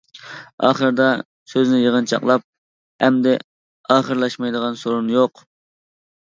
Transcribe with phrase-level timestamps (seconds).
[0.67, 1.09] ئاخىرىدا
[1.51, 3.35] سۆزىنى يىغىنچاقلاپ:-ئەمدى،
[3.97, 5.45] ئاخىرلاشمايدىغان سورۇن يوق.